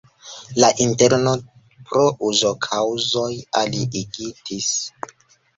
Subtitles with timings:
[0.61, 1.33] La interno
[1.91, 3.29] pro uzokaŭzoj
[3.63, 4.73] aliigitis.